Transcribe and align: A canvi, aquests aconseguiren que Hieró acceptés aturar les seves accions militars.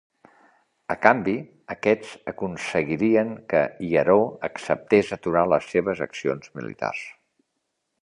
A 0.93 0.95
canvi, 1.01 1.35
aquests 1.73 2.15
aconseguiren 2.33 3.35
que 3.53 3.63
Hieró 3.91 4.19
acceptés 4.51 5.15
aturar 5.21 5.47
les 5.55 5.73
seves 5.77 6.05
accions 6.11 6.55
militars. 6.61 7.09